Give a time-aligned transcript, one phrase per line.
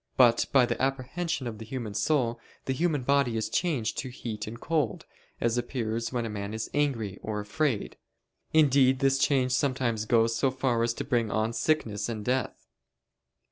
[0.17, 4.47] But by the apprehension of the human soul the human body is changed to heat
[4.47, 5.05] and cold,
[5.39, 7.97] as appears when a man is angry or afraid:
[8.51, 12.65] indeed this change sometimes goes so far as to bring on sickness and death.